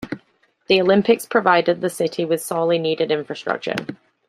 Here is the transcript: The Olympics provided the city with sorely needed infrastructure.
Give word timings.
The 0.65 0.81
Olympics 0.81 1.27
provided 1.27 1.79
the 1.81 1.89
city 1.91 2.25
with 2.25 2.41
sorely 2.41 2.79
needed 2.79 3.11
infrastructure. 3.11 3.75